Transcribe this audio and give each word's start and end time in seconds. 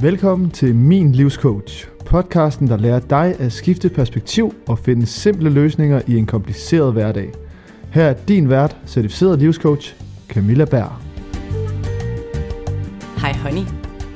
Velkommen 0.00 0.50
til 0.50 0.74
Min 0.74 1.12
Livscoach, 1.12 1.88
podcasten, 2.06 2.68
der 2.68 2.76
lærer 2.76 3.00
dig 3.00 3.36
at 3.40 3.52
skifte 3.52 3.88
perspektiv 3.88 4.54
og 4.68 4.78
finde 4.78 5.06
simple 5.06 5.50
løsninger 5.50 6.02
i 6.06 6.16
en 6.16 6.26
kompliceret 6.26 6.92
hverdag. 6.92 7.32
Her 7.92 8.04
er 8.04 8.14
din 8.28 8.48
vært, 8.48 8.76
certificeret 8.86 9.38
livscoach, 9.38 9.94
Camilla 10.28 10.64
Berg. 10.64 10.92
Hej 13.20 13.32
honey. 13.32 13.62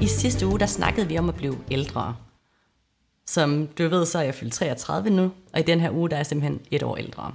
I 0.00 0.06
sidste 0.06 0.46
uge 0.46 0.58
der 0.58 0.66
snakkede 0.66 1.08
vi 1.08 1.18
om 1.18 1.28
at 1.28 1.34
blive 1.34 1.56
ældre. 1.70 2.16
Som 3.26 3.68
du 3.78 3.88
ved, 3.88 4.06
så 4.06 4.18
er 4.18 4.22
jeg 4.22 4.34
fyldt 4.34 4.54
33 4.54 5.10
nu, 5.10 5.30
og 5.52 5.60
i 5.60 5.62
den 5.62 5.80
her 5.80 5.90
uge 5.90 6.08
der 6.08 6.16
er 6.16 6.18
jeg 6.18 6.26
simpelthen 6.26 6.60
et 6.70 6.82
år 6.82 6.96
ældre. 6.96 7.32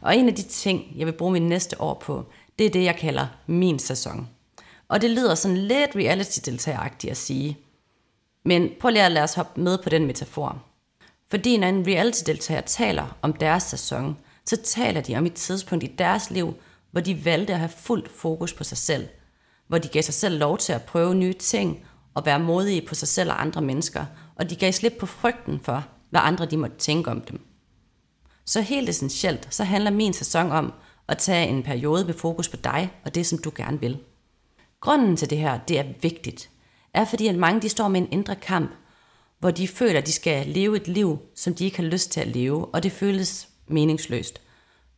Og 0.00 0.16
en 0.16 0.28
af 0.28 0.34
de 0.34 0.42
ting, 0.42 0.82
jeg 0.96 1.06
vil 1.06 1.12
bruge 1.12 1.32
min 1.32 1.48
næste 1.48 1.80
år 1.80 2.02
på, 2.06 2.24
det 2.58 2.66
er 2.66 2.70
det, 2.70 2.84
jeg 2.84 2.96
kalder 2.96 3.26
min 3.46 3.78
sæson. 3.78 4.28
Og 4.88 5.02
det 5.02 5.10
lyder 5.10 5.34
sådan 5.34 5.56
lidt 5.56 5.96
reality-deltageragtigt 5.96 7.10
at 7.10 7.16
sige. 7.16 7.58
Men 8.44 8.70
prøv 8.80 8.90
lige 8.90 9.04
at 9.04 9.12
lade 9.12 9.24
os 9.24 9.34
hoppe 9.34 9.60
med 9.60 9.78
på 9.78 9.88
den 9.88 10.06
metafor. 10.06 10.62
Fordi 11.30 11.56
når 11.56 11.68
en 11.68 11.86
reality-deltager 11.86 12.60
taler 12.60 13.18
om 13.22 13.32
deres 13.32 13.62
sæson, 13.62 14.16
så 14.46 14.56
taler 14.56 15.00
de 15.00 15.16
om 15.16 15.26
et 15.26 15.34
tidspunkt 15.34 15.84
i 15.84 15.94
deres 15.98 16.30
liv, 16.30 16.54
hvor 16.90 17.00
de 17.00 17.24
valgte 17.24 17.52
at 17.52 17.58
have 17.58 17.68
fuldt 17.68 18.10
fokus 18.10 18.52
på 18.52 18.64
sig 18.64 18.78
selv. 18.78 19.08
Hvor 19.66 19.78
de 19.78 19.88
gav 19.88 20.02
sig 20.02 20.14
selv 20.14 20.38
lov 20.38 20.58
til 20.58 20.72
at 20.72 20.82
prøve 20.82 21.14
nye 21.14 21.32
ting 21.32 21.84
og 22.14 22.26
være 22.26 22.40
modige 22.40 22.86
på 22.86 22.94
sig 22.94 23.08
selv 23.08 23.30
og 23.30 23.40
andre 23.40 23.62
mennesker. 23.62 24.04
Og 24.36 24.50
de 24.50 24.56
gav 24.56 24.72
slip 24.72 24.92
på 25.00 25.06
frygten 25.06 25.60
for, 25.60 25.86
hvad 26.10 26.20
andre 26.24 26.46
de 26.46 26.56
måtte 26.56 26.76
tænke 26.76 27.10
om 27.10 27.20
dem. 27.20 27.40
Så 28.44 28.60
helt 28.60 28.88
essentielt, 28.88 29.54
så 29.54 29.64
handler 29.64 29.90
min 29.90 30.12
sæson 30.12 30.52
om 30.52 30.72
at 31.08 31.18
tage 31.18 31.48
en 31.48 31.62
periode 31.62 32.04
med 32.04 32.14
fokus 32.14 32.48
på 32.48 32.56
dig 32.56 32.92
og 33.04 33.14
det, 33.14 33.26
som 33.26 33.38
du 33.38 33.52
gerne 33.56 33.80
vil. 33.80 33.98
Grunden 34.80 35.16
til 35.16 35.30
det 35.30 35.38
her, 35.38 35.58
det 35.58 35.78
er 35.78 35.84
vigtigt, 36.02 36.50
er 37.00 37.04
fordi, 37.04 37.26
at 37.26 37.34
mange 37.34 37.60
de 37.60 37.68
står 37.68 37.88
med 37.88 38.00
en 38.00 38.12
indre 38.12 38.36
kamp, 38.36 38.70
hvor 39.38 39.50
de 39.50 39.68
føler, 39.68 39.98
at 39.98 40.06
de 40.06 40.12
skal 40.12 40.46
leve 40.46 40.76
et 40.76 40.88
liv, 40.88 41.18
som 41.34 41.54
de 41.54 41.64
ikke 41.64 41.76
har 41.76 41.84
lyst 41.84 42.10
til 42.10 42.20
at 42.20 42.28
leve, 42.28 42.66
og 42.74 42.82
det 42.82 42.92
føles 42.92 43.48
meningsløst. 43.66 44.40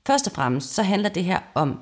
Først 0.06 0.26
og 0.26 0.32
fremmest 0.32 0.74
så 0.74 0.82
handler 0.82 1.08
det 1.08 1.24
her 1.24 1.40
om, 1.54 1.80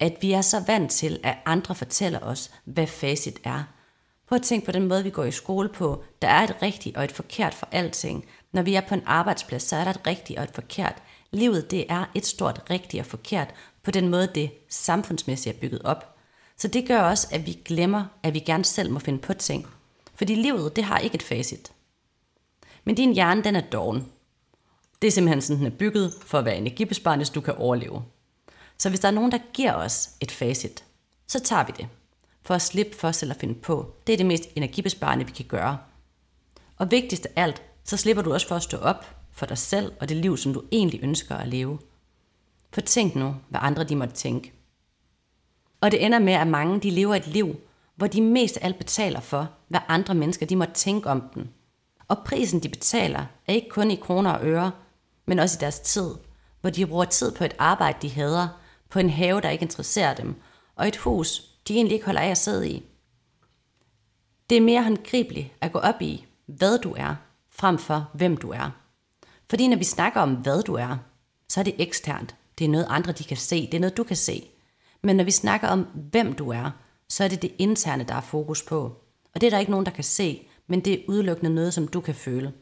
at 0.00 0.16
vi 0.20 0.32
er 0.32 0.40
så 0.40 0.64
vant 0.66 0.90
til, 0.90 1.20
at 1.22 1.36
andre 1.46 1.74
fortæller 1.74 2.18
os, 2.18 2.50
hvad 2.64 2.86
facit 2.86 3.40
er. 3.44 3.64
Prøv 4.28 4.36
at 4.36 4.42
tænke 4.42 4.66
på 4.66 4.72
den 4.72 4.88
måde, 4.88 5.04
vi 5.04 5.10
går 5.10 5.24
i 5.24 5.30
skole 5.30 5.68
på. 5.68 6.04
Der 6.22 6.28
er 6.28 6.44
et 6.44 6.56
rigtigt 6.62 6.96
og 6.96 7.04
et 7.04 7.12
forkert 7.12 7.54
for 7.54 7.68
alting. 7.72 8.24
Når 8.52 8.62
vi 8.62 8.74
er 8.74 8.80
på 8.80 8.94
en 8.94 9.02
arbejdsplads, 9.06 9.62
så 9.62 9.76
er 9.76 9.84
der 9.84 9.90
et 9.90 10.06
rigtigt 10.06 10.38
og 10.38 10.44
et 10.44 10.54
forkert. 10.54 11.02
Livet 11.30 11.70
det 11.70 11.84
er 11.88 12.04
et 12.14 12.26
stort 12.26 12.62
rigtigt 12.70 13.00
og 13.00 13.06
forkert 13.06 13.54
på 13.82 13.90
den 13.90 14.08
måde, 14.08 14.30
det 14.34 14.50
samfundsmæssigt 14.68 15.56
er 15.56 15.60
bygget 15.60 15.82
op. 15.84 16.13
Så 16.56 16.68
det 16.68 16.88
gør 16.88 17.00
også, 17.00 17.28
at 17.30 17.46
vi 17.46 17.58
glemmer, 17.64 18.04
at 18.22 18.34
vi 18.34 18.38
gerne 18.38 18.64
selv 18.64 18.90
må 18.90 18.98
finde 18.98 19.18
på 19.18 19.34
ting. 19.34 19.66
Fordi 20.14 20.34
livet, 20.34 20.76
det 20.76 20.84
har 20.84 20.98
ikke 20.98 21.14
et 21.14 21.22
facit. 21.22 21.72
Men 22.84 22.94
din 22.94 23.12
hjerne, 23.12 23.44
den 23.44 23.56
er 23.56 23.60
doven. 23.60 24.06
Det 25.02 25.08
er 25.08 25.12
simpelthen 25.12 25.42
sådan, 25.42 25.58
den 25.58 25.66
er 25.66 25.76
bygget 25.76 26.14
for 26.26 26.38
at 26.38 26.44
være 26.44 26.56
energibesparende, 26.56 27.24
så 27.24 27.32
du 27.32 27.40
kan 27.40 27.54
overleve. 27.54 28.02
Så 28.78 28.88
hvis 28.88 29.00
der 29.00 29.08
er 29.08 29.12
nogen, 29.12 29.32
der 29.32 29.38
giver 29.52 29.74
os 29.74 30.10
et 30.20 30.30
facit, 30.30 30.84
så 31.26 31.40
tager 31.40 31.64
vi 31.64 31.72
det. 31.76 31.88
For 32.42 32.54
at 32.54 32.62
slippe 32.62 32.96
for 32.96 33.08
os 33.08 33.16
selv 33.16 33.30
at 33.30 33.36
finde 33.36 33.54
på. 33.54 33.94
Det 34.06 34.12
er 34.12 34.16
det 34.16 34.26
mest 34.26 34.44
energibesparende, 34.56 35.26
vi 35.26 35.32
kan 35.32 35.44
gøre. 35.44 35.78
Og 36.76 36.90
vigtigst 36.90 37.26
af 37.26 37.42
alt, 37.42 37.62
så 37.84 37.96
slipper 37.96 38.22
du 38.22 38.32
også 38.32 38.48
for 38.48 38.56
at 38.56 38.62
stå 38.62 38.76
op 38.76 39.06
for 39.32 39.46
dig 39.46 39.58
selv 39.58 39.92
og 40.00 40.08
det 40.08 40.16
liv, 40.16 40.36
som 40.36 40.54
du 40.54 40.62
egentlig 40.72 41.00
ønsker 41.02 41.36
at 41.36 41.48
leve. 41.48 41.78
For 42.72 42.80
tænk 42.80 43.14
nu, 43.14 43.34
hvad 43.48 43.60
andre 43.62 43.84
de 43.84 43.96
måtte 43.96 44.14
tænke. 44.14 44.52
Og 45.84 45.90
det 45.90 46.04
ender 46.04 46.18
med, 46.18 46.32
at 46.32 46.46
mange 46.46 46.80
de 46.80 46.90
lever 46.90 47.14
et 47.14 47.26
liv, 47.26 47.56
hvor 47.96 48.06
de 48.06 48.20
mest 48.20 48.58
alt 48.60 48.78
betaler 48.78 49.20
for, 49.20 49.50
hvad 49.68 49.80
andre 49.88 50.14
mennesker 50.14 50.46
de 50.46 50.56
måtte 50.56 50.74
tænke 50.74 51.08
om 51.10 51.22
dem. 51.34 51.48
Og 52.08 52.18
prisen, 52.24 52.62
de 52.62 52.68
betaler, 52.68 53.26
er 53.46 53.52
ikke 53.52 53.68
kun 53.68 53.90
i 53.90 53.96
kroner 53.96 54.30
og 54.30 54.46
øre, 54.46 54.70
men 55.26 55.38
også 55.38 55.58
i 55.58 55.60
deres 55.60 55.80
tid, 55.80 56.10
hvor 56.60 56.70
de 56.70 56.86
bruger 56.86 57.04
tid 57.04 57.32
på 57.32 57.44
et 57.44 57.54
arbejde, 57.58 57.98
de 58.02 58.10
hader, 58.10 58.48
på 58.90 58.98
en 58.98 59.10
have, 59.10 59.40
der 59.40 59.50
ikke 59.50 59.62
interesserer 59.62 60.14
dem, 60.14 60.34
og 60.76 60.88
et 60.88 60.96
hus, 60.96 61.42
de 61.68 61.74
egentlig 61.74 61.94
ikke 61.94 62.06
holder 62.06 62.20
af 62.20 62.30
at 62.30 62.38
sidde 62.38 62.68
i. 62.68 62.82
Det 64.50 64.58
er 64.58 64.62
mere 64.62 64.82
håndgribeligt 64.82 65.52
at 65.60 65.72
gå 65.72 65.78
op 65.78 66.02
i, 66.02 66.26
hvad 66.46 66.78
du 66.78 66.94
er, 66.96 67.14
frem 67.50 67.78
for 67.78 68.10
hvem 68.14 68.36
du 68.36 68.50
er. 68.50 68.70
Fordi 69.50 69.68
når 69.68 69.76
vi 69.76 69.84
snakker 69.84 70.20
om, 70.20 70.34
hvad 70.34 70.62
du 70.62 70.74
er, 70.74 70.96
så 71.48 71.60
er 71.60 71.64
det 71.64 71.74
eksternt. 71.78 72.34
Det 72.58 72.64
er 72.64 72.68
noget 72.68 72.86
andre, 72.88 73.12
de 73.12 73.24
kan 73.24 73.36
se. 73.36 73.66
Det 73.66 73.74
er 73.74 73.80
noget, 73.80 73.96
du 73.96 74.04
kan 74.04 74.16
se. 74.16 74.50
Men 75.04 75.16
når 75.16 75.24
vi 75.24 75.30
snakker 75.30 75.68
om, 75.68 75.86
hvem 76.10 76.32
du 76.32 76.50
er, 76.50 76.70
så 77.08 77.24
er 77.24 77.28
det 77.28 77.42
det 77.42 77.54
interne, 77.58 78.04
der 78.04 78.14
er 78.14 78.20
fokus 78.20 78.62
på. 78.62 78.80
Og 79.34 79.40
det 79.40 79.46
er 79.46 79.50
der 79.50 79.58
ikke 79.58 79.70
nogen, 79.70 79.86
der 79.86 79.92
kan 79.92 80.04
se, 80.04 80.48
men 80.66 80.80
det 80.80 80.92
er 80.92 81.04
udelukkende 81.08 81.54
noget, 81.54 81.74
som 81.74 81.88
du 81.88 82.00
kan 82.00 82.14
føle. 82.14 82.52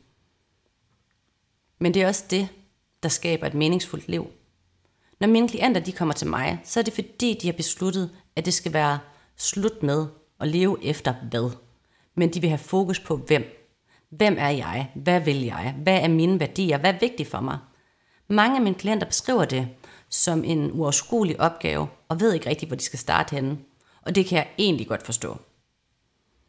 Men 1.79 1.95
det 1.95 2.03
er 2.03 2.09
også 2.09 2.25
det, 2.31 2.49
der 3.03 3.09
skaber 3.09 3.47
et 3.47 3.55
meningsfuldt 3.55 4.09
liv. 4.09 4.27
Når 5.21 5.29
mine 5.29 5.49
klienter 5.49 5.81
de 5.81 5.93
kommer 5.93 6.15
til 6.15 6.27
mig, 6.27 6.61
så 6.65 6.81
er 6.81 6.85
det 6.85 6.93
fordi, 6.93 7.39
de 7.43 7.47
har 7.47 7.53
besluttet, 7.53 8.11
at 8.37 8.45
det 8.45 8.55
skal 8.55 8.73
være 8.73 8.99
slut 9.37 9.83
med 9.83 10.07
at 10.41 10.49
leve 10.49 10.85
efter 10.85 11.15
hvad. 11.31 11.51
Men 12.15 12.35
de 12.35 12.41
vil 12.41 12.51
have 12.51 12.59
fokus 12.59 13.01
på 13.01 13.17
hvem. 13.17 13.45
Hvem 14.11 14.37
er 14.39 14.49
jeg? 14.49 14.91
Hvad 14.95 15.21
vil 15.21 15.45
jeg? 15.45 15.75
Hvad 15.83 16.01
er 16.01 16.09
mine 16.09 16.41
værdier? 16.41 16.79
Hvad 16.79 16.95
er 16.95 16.99
vigtigt 16.99 17.29
for 17.29 17.41
mig? 17.41 17.59
Mange 18.29 18.57
af 18.57 18.63
mine 18.63 18.75
klienter 18.75 19.07
beskriver 19.07 19.45
det 19.45 19.69
som 20.13 20.45
en 20.45 20.73
uoverskuelig 20.73 21.41
opgave, 21.41 21.89
og 22.09 22.21
ved 22.21 22.33
ikke 22.33 22.51
rigtig, 22.51 22.69
hvor 22.69 22.77
de 22.77 22.85
skal 22.85 22.99
starte 22.99 23.35
henne. 23.35 23.59
Og 24.03 24.15
det 24.15 24.27
kan 24.27 24.37
jeg 24.37 24.49
egentlig 24.59 24.89
godt 24.89 25.03
forstå. 25.03 25.39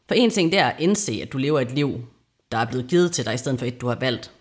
For 0.08 0.16
en 0.16 0.30
ting 0.30 0.52
det 0.52 0.60
er 0.60 0.68
at 0.68 0.80
indse, 0.80 1.20
at 1.22 1.34
du 1.34 1.38
lever 1.38 1.60
et 1.60 1.72
liv, 1.72 2.02
der 2.52 2.58
er 2.58 2.66
blevet 2.66 2.88
givet 2.88 3.12
til 3.12 3.26
dig, 3.26 3.34
i 3.34 3.38
stedet 3.38 3.60
for 3.60 3.66
et, 3.66 3.82
du 3.82 3.88
har 3.88 3.96
valgt. 3.96 4.32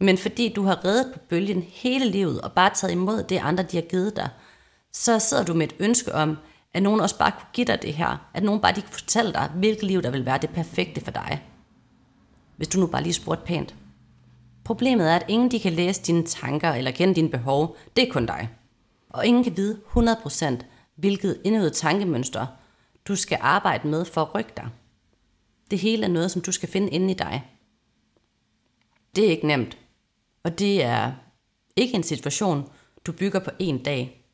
Men 0.00 0.18
fordi 0.18 0.52
du 0.52 0.62
har 0.62 0.84
reddet 0.84 1.12
på 1.12 1.18
bølgen 1.28 1.62
hele 1.62 2.10
livet, 2.10 2.40
og 2.40 2.52
bare 2.52 2.70
taget 2.74 2.92
imod 2.92 3.22
det, 3.22 3.38
andre 3.38 3.64
de 3.64 3.76
har 3.76 3.82
givet 3.82 4.16
dig, 4.16 4.28
så 4.92 5.18
sidder 5.18 5.44
du 5.44 5.54
med 5.54 5.66
et 5.66 5.76
ønske 5.78 6.14
om, 6.14 6.38
at 6.74 6.82
nogen 6.82 7.00
også 7.00 7.18
bare 7.18 7.32
kunne 7.32 7.48
give 7.52 7.66
dig 7.66 7.82
det 7.82 7.94
her. 7.94 8.28
At 8.34 8.42
nogen 8.42 8.60
bare 8.60 8.72
de 8.72 8.80
kunne 8.80 8.92
fortælle 8.92 9.32
dig, 9.32 9.50
hvilket 9.54 9.82
liv 9.82 10.02
der 10.02 10.10
vil 10.10 10.26
være 10.26 10.38
det 10.38 10.50
perfekte 10.50 11.00
for 11.00 11.10
dig. 11.10 11.42
Hvis 12.56 12.68
du 12.68 12.80
nu 12.80 12.86
bare 12.86 13.02
lige 13.02 13.12
spurgte 13.12 13.44
pænt. 13.44 13.74
Problemet 14.68 15.10
er, 15.10 15.16
at 15.16 15.24
ingen 15.28 15.50
de 15.50 15.60
kan 15.60 15.72
læse 15.72 16.02
dine 16.02 16.26
tanker 16.26 16.70
eller 16.70 16.90
kende 16.90 17.14
dine 17.14 17.30
behov. 17.30 17.76
Det 17.96 18.08
er 18.08 18.12
kun 18.12 18.26
dig. 18.26 18.48
Og 19.10 19.26
ingen 19.26 19.44
kan 19.44 19.56
vide 19.56 19.80
100% 19.96 20.64
hvilket 20.96 21.40
indøvet 21.44 21.72
tankemønster 21.72 22.46
du 23.04 23.16
skal 23.16 23.38
arbejde 23.40 23.88
med 23.88 24.04
for 24.04 24.22
at 24.22 24.34
rykke 24.34 24.52
dig. 24.56 24.68
Det 25.70 25.78
hele 25.78 26.04
er 26.04 26.10
noget, 26.10 26.30
som 26.30 26.42
du 26.42 26.52
skal 26.52 26.68
finde 26.68 26.88
inde 26.88 27.10
i 27.10 27.14
dig. 27.14 27.44
Det 29.16 29.26
er 29.26 29.30
ikke 29.30 29.46
nemt. 29.46 29.78
Og 30.42 30.58
det 30.58 30.84
er 30.84 31.12
ikke 31.76 31.94
en 31.94 32.02
situation, 32.02 32.70
du 33.06 33.12
bygger 33.12 33.40
på 33.40 33.50
en 33.58 33.82
dag. 33.82 34.24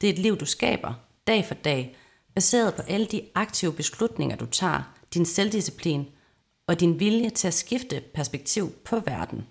Det 0.00 0.08
er 0.08 0.12
et 0.12 0.18
liv, 0.18 0.36
du 0.36 0.44
skaber 0.44 0.94
dag 1.26 1.44
for 1.44 1.54
dag, 1.54 1.96
baseret 2.34 2.74
på 2.74 2.82
alle 2.82 3.06
de 3.06 3.22
aktive 3.34 3.72
beslutninger, 3.72 4.36
du 4.36 4.46
tager, 4.46 4.94
din 5.14 5.26
selvdisciplin 5.26 6.06
og 6.66 6.80
din 6.80 7.00
vilje 7.00 7.30
til 7.30 7.48
at 7.48 7.54
skifte 7.54 8.02
perspektiv 8.14 8.72
på 8.84 9.00
verden. 9.00 9.46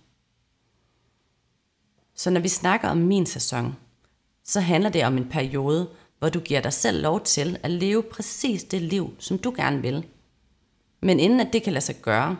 Så 2.15 2.29
når 2.29 2.41
vi 2.41 2.47
snakker 2.47 2.89
om 2.89 2.97
min 2.97 3.25
sæson, 3.25 3.75
så 4.43 4.59
handler 4.59 4.89
det 4.89 5.05
om 5.05 5.17
en 5.17 5.29
periode, 5.29 5.89
hvor 6.19 6.29
du 6.29 6.39
giver 6.39 6.61
dig 6.61 6.73
selv 6.73 7.01
lov 7.01 7.23
til 7.23 7.57
at 7.63 7.71
leve 7.71 8.03
præcis 8.03 8.63
det 8.63 8.81
liv, 8.81 9.13
som 9.19 9.37
du 9.37 9.53
gerne 9.57 9.81
vil. 9.81 10.05
Men 11.01 11.19
inden 11.19 11.39
at 11.39 11.53
det 11.53 11.63
kan 11.63 11.73
lade 11.73 11.85
sig 11.85 11.95
gøre, 12.01 12.37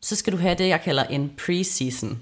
så 0.00 0.16
skal 0.16 0.32
du 0.32 0.38
have 0.38 0.54
det, 0.54 0.68
jeg 0.68 0.80
kalder 0.80 1.04
en 1.04 1.32
pre-season. 1.40 2.16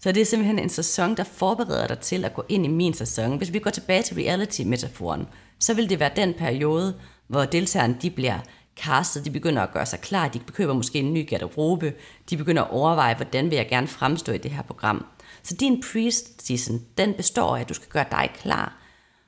Så 0.00 0.12
det 0.12 0.20
er 0.20 0.24
simpelthen 0.24 0.58
en 0.58 0.68
sæson, 0.68 1.16
der 1.16 1.24
forbereder 1.24 1.86
dig 1.86 1.98
til 1.98 2.24
at 2.24 2.34
gå 2.34 2.44
ind 2.48 2.64
i 2.64 2.68
min 2.68 2.94
sæson. 2.94 3.36
Hvis 3.36 3.52
vi 3.52 3.58
går 3.58 3.70
tilbage 3.70 4.02
til 4.02 4.16
reality-metaforen, 4.16 5.26
så 5.60 5.74
vil 5.74 5.90
det 5.90 6.00
være 6.00 6.10
den 6.16 6.34
periode, 6.34 6.94
hvor 7.26 7.44
deltagerne 7.44 7.98
de 8.02 8.10
bliver 8.10 8.38
castet, 8.76 9.24
de 9.24 9.30
begynder 9.30 9.62
at 9.62 9.72
gøre 9.72 9.86
sig 9.86 10.00
klar, 10.00 10.28
de 10.28 10.38
bekøber 10.38 10.74
måske 10.74 10.98
en 10.98 11.14
ny 11.14 11.28
garderobe, 11.28 11.94
de 12.30 12.36
begynder 12.36 12.62
at 12.62 12.70
overveje, 12.70 13.14
hvordan 13.14 13.50
vil 13.50 13.56
jeg 13.56 13.68
gerne 13.68 13.88
fremstå 13.88 14.32
i 14.32 14.38
det 14.38 14.50
her 14.50 14.62
program. 14.62 15.06
Så 15.42 15.56
din 15.56 15.82
pre-season, 15.82 16.80
den 16.98 17.14
består 17.14 17.56
af, 17.56 17.60
at 17.60 17.68
du 17.68 17.74
skal 17.74 17.88
gøre 17.88 18.06
dig 18.10 18.30
klar, 18.34 18.82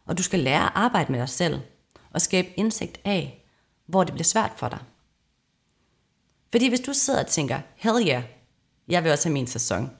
og 0.06 0.18
du 0.18 0.22
skal 0.22 0.40
lære 0.40 0.62
at 0.62 0.72
arbejde 0.74 1.12
med 1.12 1.20
dig 1.20 1.28
selv, 1.28 1.60
og 2.10 2.20
skabe 2.20 2.48
indsigt 2.56 3.00
af, 3.04 3.44
hvor 3.86 4.04
det 4.04 4.14
bliver 4.14 4.24
svært 4.24 4.52
for 4.56 4.68
dig. 4.68 4.78
Fordi 6.50 6.68
hvis 6.68 6.80
du 6.80 6.92
sidder 6.92 7.20
og 7.20 7.26
tænker, 7.26 7.60
hell 7.76 8.08
yeah, 8.08 8.22
jeg 8.88 9.04
vil 9.04 9.12
også 9.12 9.28
have 9.28 9.32
min 9.32 9.46
sæson, 9.46 9.90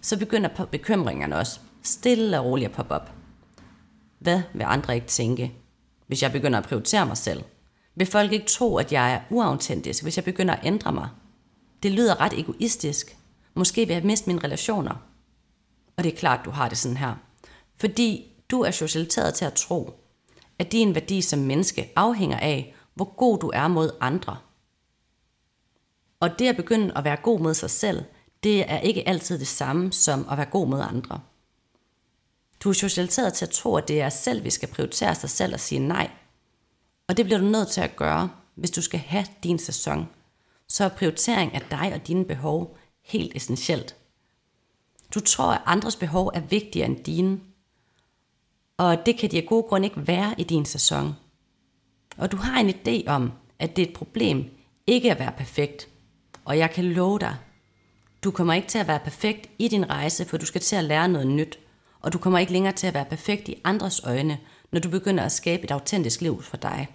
så 0.00 0.18
begynder 0.18 0.66
bekymringerne 0.70 1.36
også 1.36 1.60
stille 1.82 2.38
og 2.38 2.44
roligt 2.44 2.68
at 2.68 2.76
poppe 2.76 2.94
op. 2.94 3.12
Hvad 4.18 4.42
vil 4.54 4.64
andre 4.64 4.94
ikke 4.94 5.06
tænke, 5.06 5.52
hvis 6.06 6.22
jeg 6.22 6.32
begynder 6.32 6.58
at 6.58 6.64
prioritere 6.64 7.06
mig 7.06 7.16
selv? 7.16 7.44
Vil 7.94 8.06
folk 8.06 8.32
ikke 8.32 8.46
tro, 8.46 8.76
at 8.76 8.92
jeg 8.92 9.12
er 9.14 9.20
uautentisk, 9.30 10.02
hvis 10.02 10.16
jeg 10.16 10.24
begynder 10.24 10.54
at 10.54 10.66
ændre 10.66 10.92
mig? 10.92 11.08
Det 11.82 11.92
lyder 11.92 12.20
ret 12.20 12.38
egoistisk. 12.38 13.16
Måske 13.54 13.86
vil 13.86 13.94
jeg 13.94 14.04
miste 14.04 14.26
mine 14.26 14.44
relationer. 14.44 14.94
Og 15.96 16.04
det 16.04 16.12
er 16.12 16.16
klart, 16.16 16.44
du 16.44 16.50
har 16.50 16.68
det 16.68 16.78
sådan 16.78 16.96
her. 16.96 17.14
Fordi 17.76 18.32
du 18.50 18.60
er 18.60 18.70
socialiteret 18.70 19.34
til 19.34 19.44
at 19.44 19.52
tro, 19.52 19.90
at 20.58 20.72
din 20.72 20.94
værdi 20.94 21.20
som 21.20 21.38
menneske 21.38 21.92
afhænger 21.96 22.38
af, 22.38 22.74
hvor 22.94 23.16
god 23.16 23.38
du 23.38 23.50
er 23.54 23.68
mod 23.68 23.90
andre. 24.00 24.36
Og 26.20 26.38
det 26.38 26.48
at 26.48 26.56
begynde 26.56 26.92
at 26.96 27.04
være 27.04 27.16
god 27.16 27.40
mod 27.40 27.54
sig 27.54 27.70
selv, 27.70 28.04
det 28.42 28.70
er 28.70 28.78
ikke 28.78 29.08
altid 29.08 29.38
det 29.38 29.48
samme 29.48 29.92
som 29.92 30.26
at 30.30 30.36
være 30.36 30.46
god 30.46 30.66
mod 30.68 30.80
andre. 30.80 31.20
Du 32.60 32.68
er 32.68 32.72
socialiseret 32.72 33.34
til 33.34 33.44
at 33.44 33.50
tro, 33.50 33.76
at 33.76 33.88
det 33.88 34.00
er 34.00 34.08
selv, 34.08 34.44
vi 34.44 34.50
skal 34.50 34.68
prioritere 34.68 35.14
sig 35.14 35.30
selv 35.30 35.54
og 35.54 35.60
sige 35.60 35.78
nej. 35.78 36.10
Og 37.12 37.16
det 37.16 37.24
bliver 37.24 37.38
du 37.38 37.44
nødt 37.44 37.68
til 37.68 37.80
at 37.80 37.96
gøre, 37.96 38.30
hvis 38.54 38.70
du 38.70 38.82
skal 38.82 39.00
have 39.00 39.24
din 39.42 39.58
sæson. 39.58 40.08
Så 40.68 40.84
er 40.84 40.88
prioritering 40.88 41.54
af 41.54 41.62
dig 41.70 41.92
og 41.94 42.06
dine 42.06 42.24
behov 42.24 42.76
helt 43.02 43.36
essentielt. 43.36 43.96
Du 45.14 45.20
tror, 45.20 45.52
at 45.52 45.62
andres 45.66 45.96
behov 45.96 46.30
er 46.34 46.40
vigtigere 46.40 46.88
end 46.88 47.04
dine. 47.04 47.40
Og 48.76 49.06
det 49.06 49.18
kan 49.18 49.30
de 49.30 49.38
af 49.38 49.46
gode 49.48 49.62
grunde 49.62 49.86
ikke 49.86 50.06
være 50.06 50.34
i 50.38 50.44
din 50.44 50.64
sæson. 50.64 51.14
Og 52.16 52.32
du 52.32 52.36
har 52.36 52.60
en 52.60 52.70
idé 52.70 53.08
om, 53.10 53.32
at 53.58 53.76
det 53.76 53.82
er 53.82 53.86
et 53.86 53.96
problem 53.96 54.44
ikke 54.86 55.10
at 55.10 55.18
være 55.18 55.32
perfekt. 55.32 55.88
Og 56.44 56.58
jeg 56.58 56.70
kan 56.70 56.84
love 56.84 57.18
dig, 57.18 57.36
du 58.24 58.30
kommer 58.30 58.54
ikke 58.54 58.68
til 58.68 58.78
at 58.78 58.88
være 58.88 59.00
perfekt 59.00 59.50
i 59.58 59.68
din 59.68 59.90
rejse, 59.90 60.24
for 60.24 60.36
du 60.36 60.46
skal 60.46 60.60
til 60.60 60.76
at 60.76 60.84
lære 60.84 61.08
noget 61.08 61.26
nyt. 61.26 61.58
Og 62.00 62.12
du 62.12 62.18
kommer 62.18 62.38
ikke 62.38 62.52
længere 62.52 62.74
til 62.74 62.86
at 62.86 62.94
være 62.94 63.04
perfekt 63.04 63.48
i 63.48 63.60
andres 63.64 64.00
øjne, 64.04 64.38
når 64.70 64.80
du 64.80 64.90
begynder 64.90 65.24
at 65.24 65.32
skabe 65.32 65.64
et 65.64 65.70
autentisk 65.70 66.20
liv 66.20 66.42
for 66.42 66.56
dig. 66.56 66.88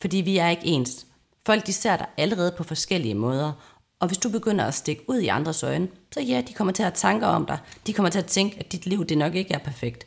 Fordi 0.00 0.16
vi 0.16 0.38
er 0.38 0.48
ikke 0.48 0.66
ens. 0.66 1.06
Folk 1.46 1.66
de 1.66 1.72
ser 1.72 1.96
dig 1.96 2.06
allerede 2.16 2.54
på 2.56 2.64
forskellige 2.64 3.14
måder, 3.14 3.52
og 4.00 4.06
hvis 4.06 4.18
du 4.18 4.28
begynder 4.28 4.64
at 4.64 4.74
stikke 4.74 5.10
ud 5.10 5.18
i 5.18 5.26
andres 5.26 5.62
øjne, 5.62 5.88
så 6.12 6.20
ja, 6.20 6.42
de 6.48 6.52
kommer 6.52 6.72
til 6.72 6.82
at 6.82 6.86
have 6.86 6.96
tanker 6.96 7.26
om 7.26 7.46
dig. 7.46 7.58
De 7.86 7.92
kommer 7.92 8.10
til 8.10 8.18
at 8.18 8.26
tænke, 8.26 8.58
at 8.58 8.72
dit 8.72 8.86
liv 8.86 9.04
det 9.04 9.18
nok 9.18 9.34
ikke 9.34 9.54
er 9.54 9.58
perfekt. 9.58 10.06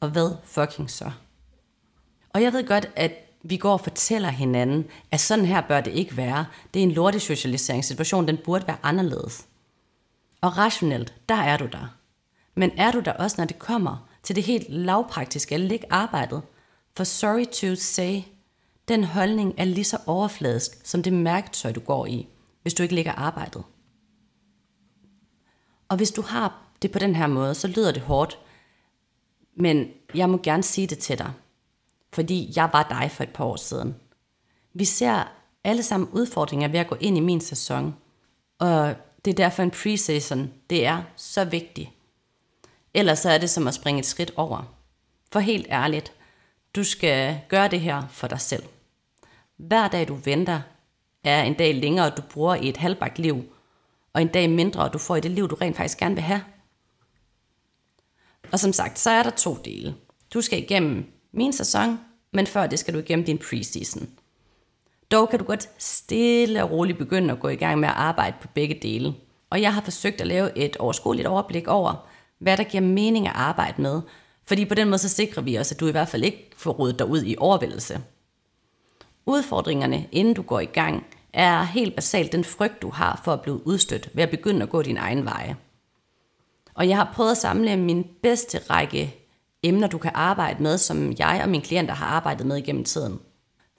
Og 0.00 0.08
hvad 0.08 0.36
fucking 0.44 0.90
så? 0.90 1.10
Og 2.30 2.42
jeg 2.42 2.52
ved 2.52 2.66
godt, 2.66 2.90
at 2.96 3.12
vi 3.42 3.56
går 3.56 3.72
og 3.72 3.80
fortæller 3.80 4.28
hinanden, 4.28 4.86
at 5.10 5.20
sådan 5.20 5.44
her 5.44 5.60
bør 5.60 5.80
det 5.80 5.90
ikke 5.90 6.16
være. 6.16 6.46
Det 6.74 6.80
er 6.80 6.84
en 6.84 6.92
lortig 6.92 7.20
socialiseringssituation, 7.20 8.28
den 8.28 8.38
burde 8.44 8.66
være 8.66 8.76
anderledes. 8.82 9.46
Og 10.40 10.58
rationelt, 10.58 11.14
der 11.28 11.34
er 11.34 11.56
du 11.56 11.66
der. 11.66 11.94
Men 12.54 12.70
er 12.76 12.90
du 12.90 13.00
der 13.00 13.12
også, 13.12 13.34
når 13.38 13.44
det 13.44 13.58
kommer 13.58 14.08
til 14.22 14.36
det 14.36 14.44
helt 14.44 14.70
lavpraktiske 14.70 15.54
at 15.54 15.60
lægge 15.60 15.86
arbejdet? 15.90 16.42
For 16.96 17.04
sorry 17.04 17.44
to 17.44 17.74
say, 17.74 18.22
den 18.88 19.04
holdning 19.04 19.54
er 19.56 19.64
lige 19.64 19.84
så 19.84 19.98
overfladisk 20.06 20.70
som 20.84 21.02
det 21.02 21.12
mærketøj, 21.12 21.72
du 21.72 21.80
går 21.80 22.06
i, 22.06 22.28
hvis 22.62 22.74
du 22.74 22.82
ikke 22.82 22.94
lægger 22.94 23.12
arbejdet. 23.12 23.64
Og 25.88 25.96
hvis 25.96 26.10
du 26.10 26.22
har 26.22 26.62
det 26.82 26.90
på 26.92 26.98
den 26.98 27.16
her 27.16 27.26
måde, 27.26 27.54
så 27.54 27.68
lyder 27.68 27.92
det 27.92 28.02
hårdt. 28.02 28.38
Men 29.56 29.88
jeg 30.14 30.30
må 30.30 30.40
gerne 30.42 30.62
sige 30.62 30.86
det 30.86 30.98
til 30.98 31.18
dig. 31.18 31.32
Fordi 32.12 32.52
jeg 32.56 32.70
var 32.72 32.82
dig 32.82 33.10
for 33.10 33.22
et 33.22 33.32
par 33.32 33.44
år 33.44 33.56
siden. 33.56 33.94
Vi 34.74 34.84
ser 34.84 35.32
alle 35.64 35.82
sammen 35.82 36.08
udfordringer 36.12 36.68
ved 36.68 36.80
at 36.80 36.88
gå 36.88 36.96
ind 37.00 37.16
i 37.16 37.20
min 37.20 37.40
sæson. 37.40 37.96
Og 38.58 38.94
det 39.24 39.30
er 39.30 39.34
derfor 39.34 39.62
en 39.62 39.70
preseason, 39.70 40.52
det 40.70 40.86
er 40.86 41.02
så 41.16 41.44
vigtigt. 41.44 41.90
Ellers 42.94 43.18
så 43.18 43.30
er 43.30 43.38
det 43.38 43.50
som 43.50 43.68
at 43.68 43.74
springe 43.74 43.98
et 43.98 44.06
skridt 44.06 44.32
over. 44.36 44.74
For 45.32 45.40
helt 45.40 45.66
ærligt, 45.70 46.12
du 46.76 46.84
skal 46.84 47.40
gøre 47.48 47.68
det 47.68 47.80
her 47.80 48.06
for 48.10 48.26
dig 48.26 48.40
selv. 48.40 48.62
Hver 49.58 49.88
dag 49.88 50.08
du 50.08 50.14
venter, 50.14 50.60
er 51.24 51.42
en 51.42 51.54
dag 51.54 51.74
længere, 51.74 52.10
du 52.10 52.22
bruger 52.22 52.54
i 52.54 52.68
et 52.68 52.76
halvbagt 52.76 53.18
liv, 53.18 53.44
og 54.12 54.22
en 54.22 54.28
dag 54.28 54.50
mindre, 54.50 54.88
du 54.88 54.98
får 54.98 55.16
i 55.16 55.20
det 55.20 55.30
liv, 55.30 55.48
du 55.48 55.54
rent 55.54 55.76
faktisk 55.76 55.98
gerne 55.98 56.14
vil 56.14 56.24
have. 56.24 56.40
Og 58.52 58.58
som 58.58 58.72
sagt, 58.72 58.98
så 58.98 59.10
er 59.10 59.22
der 59.22 59.30
to 59.30 59.54
dele. 59.64 59.94
Du 60.34 60.40
skal 60.40 60.58
igennem 60.58 61.12
min 61.32 61.52
sæson, 61.52 62.00
men 62.32 62.46
før 62.46 62.66
det 62.66 62.78
skal 62.78 62.94
du 62.94 62.98
igennem 62.98 63.24
din 63.24 63.38
preseason. 63.38 64.08
Dog 65.10 65.28
kan 65.28 65.38
du 65.38 65.44
godt 65.44 65.70
stille 65.78 66.62
og 66.62 66.70
roligt 66.70 66.98
begynde 66.98 67.32
at 67.32 67.40
gå 67.40 67.48
i 67.48 67.56
gang 67.56 67.80
med 67.80 67.88
at 67.88 67.94
arbejde 67.94 68.36
på 68.40 68.48
begge 68.54 68.78
dele. 68.82 69.14
Og 69.50 69.62
jeg 69.62 69.74
har 69.74 69.80
forsøgt 69.80 70.20
at 70.20 70.26
lave 70.26 70.58
et 70.58 70.76
overskueligt 70.76 71.28
overblik 71.28 71.68
over, 71.68 72.08
hvad 72.38 72.56
der 72.56 72.64
giver 72.64 72.82
mening 72.82 73.26
at 73.26 73.36
arbejde 73.36 73.82
med, 73.82 74.00
fordi 74.44 74.64
på 74.64 74.74
den 74.74 74.88
måde 74.88 74.98
så 74.98 75.08
sikrer 75.08 75.42
vi 75.42 75.58
os, 75.58 75.72
at 75.72 75.80
du 75.80 75.86
i 75.86 75.90
hvert 75.90 76.08
fald 76.08 76.24
ikke 76.24 76.50
får 76.56 76.72
rodet 76.72 76.98
dig 76.98 77.06
ud 77.06 77.22
i 77.22 77.36
overvældelse. 77.38 78.00
Udfordringerne, 79.28 80.06
inden 80.12 80.34
du 80.34 80.42
går 80.42 80.60
i 80.60 80.64
gang, 80.64 81.06
er 81.32 81.62
helt 81.62 81.94
basalt 81.94 82.32
den 82.32 82.44
frygt, 82.44 82.82
du 82.82 82.90
har 82.90 83.20
for 83.24 83.32
at 83.32 83.40
blive 83.40 83.66
udstødt 83.66 84.10
ved 84.14 84.22
at 84.22 84.30
begynde 84.30 84.62
at 84.62 84.70
gå 84.70 84.82
din 84.82 84.96
egen 84.96 85.24
veje. 85.24 85.56
Og 86.74 86.88
jeg 86.88 86.96
har 86.96 87.12
prøvet 87.14 87.30
at 87.30 87.36
samle 87.36 87.76
min 87.76 88.06
bedste 88.22 88.58
række 88.70 89.14
emner, 89.62 89.86
du 89.86 89.98
kan 89.98 90.10
arbejde 90.14 90.62
med, 90.62 90.78
som 90.78 91.14
jeg 91.18 91.40
og 91.42 91.48
mine 91.48 91.62
klienter 91.62 91.94
har 91.94 92.06
arbejdet 92.06 92.46
med 92.46 92.56
igennem 92.56 92.84
tiden. 92.84 93.18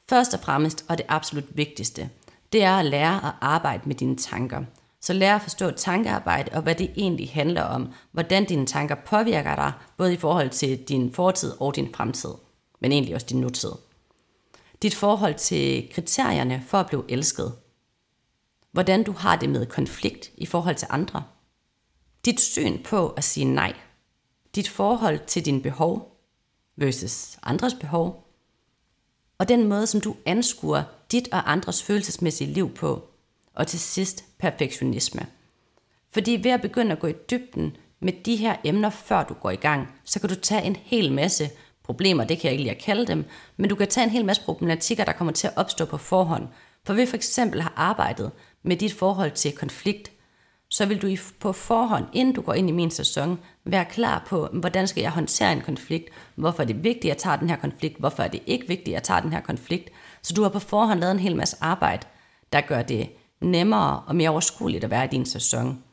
Først 0.10 0.34
og 0.34 0.40
fremmest, 0.40 0.86
og 0.90 0.98
det 0.98 1.06
absolut 1.10 1.58
vigtigste, 1.58 2.10
det 2.54 2.64
er 2.64 2.74
at 2.74 2.86
lære 2.86 3.16
at 3.16 3.34
arbejde 3.42 3.84
med 3.86 3.96
dine 3.96 4.18
tanker. 4.18 4.64
Så 5.02 5.14
lær 5.14 5.36
at 5.36 5.42
forstå 5.42 5.72
tankearbejde 5.72 6.52
og 6.56 6.62
hvad 6.62 6.76
det 6.76 6.92
egentlig 6.98 7.30
handler 7.34 7.64
om, 7.64 7.94
hvordan 8.12 8.46
dine 8.46 8.66
tanker 8.66 8.96
påvirker 8.96 9.56
dig, 9.56 9.72
både 9.98 10.14
i 10.14 10.18
forhold 10.18 10.50
til 10.50 10.78
din 10.78 11.14
fortid 11.14 11.54
og 11.60 11.76
din 11.76 11.94
fremtid, 11.96 12.34
men 12.82 12.92
egentlig 12.92 13.16
også 13.16 13.28
din 13.30 13.42
nutid. 13.42 13.72
Dit 14.82 14.96
forhold 14.96 15.36
til 15.36 15.90
kriterierne 15.94 16.64
for 16.68 16.78
at 16.78 16.88
blive 16.88 17.06
elsket. 17.10 17.56
Hvordan 18.72 19.04
du 19.04 19.12
har 19.12 19.36
det 19.36 19.50
med 19.50 19.66
konflikt 19.66 20.32
i 20.38 20.46
forhold 20.46 20.76
til 20.76 20.88
andre. 20.92 21.24
Dit 22.26 22.40
syn 22.40 22.84
på 22.84 23.10
at 23.10 23.24
sige 23.24 23.46
nej. 23.46 23.74
Dit 24.56 24.70
forhold 24.70 25.20
til 25.28 25.46
dine 25.46 25.62
behov 25.62 26.22
versus 26.76 27.40
andres 27.44 27.74
behov. 27.74 28.34
Og 29.38 29.48
den 29.48 29.68
måde, 29.68 29.88
som 29.88 30.02
du 30.02 30.16
anskuer 30.26 30.84
dit 31.12 31.30
og 31.32 31.52
andres 31.52 31.84
følelsesmæssige 31.84 32.54
liv 32.54 32.74
på. 32.74 33.08
Og 33.54 33.68
til 33.68 33.80
sidst 33.80 34.26
perfektionisme. 34.38 35.28
Fordi 36.12 36.40
ved 36.44 36.52
at 36.52 36.62
begynde 36.62 36.92
at 36.92 37.00
gå 37.00 37.08
i 37.08 37.14
dybden 37.14 37.78
med 38.00 38.14
de 38.26 38.36
her 38.36 38.56
emner, 38.64 38.90
før 38.90 39.24
du 39.24 39.34
går 39.34 39.50
i 39.50 39.56
gang, 39.56 39.88
så 40.04 40.20
kan 40.20 40.30
du 40.30 40.36
tage 40.36 40.64
en 40.64 40.76
hel 40.76 41.12
masse 41.12 41.50
problemer, 41.90 42.24
det 42.24 42.40
kan 42.40 42.46
jeg 42.46 42.52
ikke 42.52 42.64
lige 42.64 42.76
at 42.76 42.82
kalde 42.82 43.08
dem, 43.08 43.26
men 43.58 43.70
du 43.70 43.76
kan 43.76 43.88
tage 43.88 44.04
en 44.04 44.10
hel 44.10 44.26
masse 44.26 44.44
problematikker, 44.44 45.06
der 45.06 45.12
kommer 45.12 45.34
til 45.34 45.48
at 45.48 45.54
opstå 45.56 45.86
på 45.86 45.98
forhånd. 45.98 46.48
For 46.86 46.94
ved 46.94 47.08
for 47.08 47.16
eksempel 47.16 47.62
har 47.62 47.74
arbejdet 47.76 48.32
med 48.64 48.78
dit 48.78 48.94
forhold 48.94 49.32
til 49.32 49.52
konflikt, 49.52 50.12
så 50.70 50.86
vil 50.86 51.02
du 51.02 51.16
på 51.40 51.54
forhånd, 51.54 52.06
inden 52.14 52.36
du 52.36 52.42
går 52.42 52.54
ind 52.54 52.70
i 52.70 52.72
min 52.72 52.92
sæson, 52.92 53.40
være 53.66 53.86
klar 53.86 54.26
på, 54.28 54.48
hvordan 54.54 54.88
skal 54.88 55.02
jeg 55.02 55.12
håndtere 55.12 55.52
en 55.52 55.62
konflikt, 55.62 56.10
hvorfor 56.36 56.64
er 56.64 56.68
det 56.68 56.84
vigtigt, 56.84 57.06
at 57.06 57.10
jeg 57.10 57.18
tager 57.18 57.36
den 57.36 57.50
her 57.50 57.56
konflikt, 57.56 58.00
hvorfor 58.00 58.24
er 58.24 58.28
det 58.28 58.42
ikke 58.46 58.68
vigtigt, 58.68 58.88
at 58.88 58.94
jeg 58.94 59.04
tager 59.04 59.20
den 59.20 59.34
her 59.34 59.42
konflikt. 59.42 59.90
Så 60.22 60.34
du 60.34 60.42
har 60.42 60.50
på 60.50 60.60
forhånd 60.60 61.00
lavet 61.00 61.12
en 61.12 61.20
hel 61.20 61.36
masse 61.36 61.58
arbejde, 61.62 62.08
der 62.54 62.62
gør 62.62 62.82
det 62.82 63.10
nemmere 63.42 64.04
og 64.08 64.16
mere 64.16 64.30
overskueligt 64.30 64.84
at 64.84 64.90
være 64.90 65.06
i 65.06 65.08
din 65.08 65.26
sæson. 65.26 65.84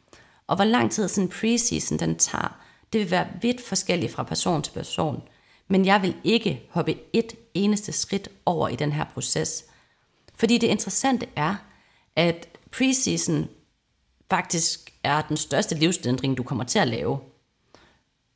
Og 0.47 0.57
hvor 0.57 0.65
lang 0.65 0.91
tid 0.91 1.09
sådan 1.09 1.25
en 1.25 1.33
preseason 1.41 1.99
den 1.99 2.17
tager, 2.17 2.57
det 2.93 3.01
vil 3.01 3.11
være 3.11 3.27
vidt 3.43 3.61
forskelligt 3.61 4.13
fra 4.13 4.23
person 4.23 4.63
til 4.63 4.73
person. 4.73 5.23
Men 5.69 5.87
jeg 5.87 6.03
vil 6.03 6.17
ikke 6.25 6.63
hoppe 6.71 6.99
et 7.13 7.35
eneste 7.55 7.93
skridt 7.93 8.29
over 8.47 8.69
i 8.69 8.77
den 8.77 8.93
her 8.93 9.05
proces. 9.05 9.65
Fordi 10.35 10.59
det 10.59 10.67
interessante 10.67 11.27
er, 11.37 11.55
at 12.17 12.49
preseason 12.71 13.49
faktisk 14.31 14.93
er 15.05 15.23
den 15.23 15.37
største 15.37 15.75
livsændring, 15.75 16.37
du 16.37 16.43
kommer 16.43 16.65
til 16.65 16.79
at 16.79 16.89
lave. 16.89 17.19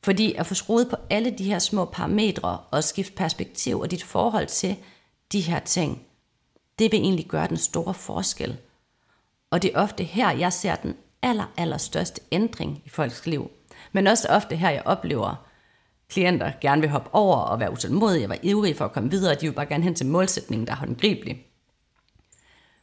Fordi 0.03 0.33
at 0.33 0.47
få 0.47 0.53
skruet 0.53 0.89
på 0.89 0.95
alle 1.09 1.31
de 1.31 1.43
her 1.43 1.59
små 1.59 1.85
parametre 1.85 2.59
og 2.71 2.83
skifte 2.83 3.13
perspektiv 3.13 3.79
og 3.79 3.91
dit 3.91 4.03
forhold 4.03 4.47
til 4.47 4.75
de 5.31 5.41
her 5.41 5.59
ting, 5.59 6.05
det 6.79 6.91
vil 6.91 6.99
egentlig 6.99 7.27
gøre 7.27 7.47
den 7.47 7.57
store 7.57 7.93
forskel. 7.93 8.57
Og 9.51 9.61
det 9.61 9.71
er 9.73 9.79
ofte 9.79 10.03
her, 10.03 10.31
jeg 10.31 10.53
ser 10.53 10.75
den 10.75 10.95
aller, 11.21 11.51
aller 11.57 11.77
største 11.77 12.21
ændring 12.31 12.81
i 12.85 12.89
folks 12.89 13.25
liv. 13.25 13.51
Men 13.91 14.07
også 14.07 14.27
ofte 14.27 14.55
her, 14.55 14.69
jeg 14.69 14.83
oplever, 14.85 15.47
klienter 16.11 16.51
gerne 16.61 16.81
vil 16.81 16.89
hoppe 16.89 17.09
over 17.13 17.35
og 17.35 17.59
være 17.59 17.71
utålmodige 17.71 18.25
og 18.25 18.29
være 18.29 18.45
ivrige 18.45 18.75
for 18.75 18.85
at 18.85 18.91
komme 18.91 19.11
videre, 19.11 19.35
de 19.35 19.45
vil 19.45 19.53
bare 19.53 19.65
gerne 19.65 19.83
hen 19.83 19.95
til 19.95 20.05
målsætningen, 20.05 20.67
der 20.67 20.73
er 20.73 20.77
håndgribelig. 20.77 21.45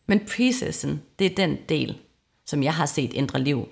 Men 0.07 0.21
processen, 0.21 1.03
det 1.19 1.27
er 1.27 1.35
den 1.35 1.59
del, 1.69 1.99
som 2.47 2.63
jeg 2.63 2.75
har 2.75 2.87
set 2.87 3.11
ændre 3.15 3.41
liv, 3.41 3.69